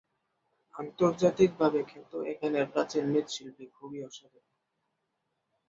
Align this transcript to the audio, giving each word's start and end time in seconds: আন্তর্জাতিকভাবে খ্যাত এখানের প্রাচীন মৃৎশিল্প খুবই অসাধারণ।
আন্তর্জাতিকভাবে 0.75 1.79
খ্যাত 1.83 2.11
এখানের 2.25 2.65
প্রাচীন 2.67 3.03
মৃৎশিল্প 3.07 3.57
খুবই 3.75 3.99
অসাধারণ। 4.03 4.53